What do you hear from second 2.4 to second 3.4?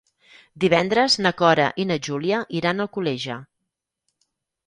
iran a Alcoleja.